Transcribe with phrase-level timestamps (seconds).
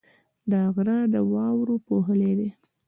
[0.51, 2.49] دا غر د واورو پوښلی دی.